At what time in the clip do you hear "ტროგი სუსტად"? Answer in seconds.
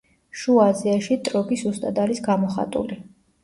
1.29-2.03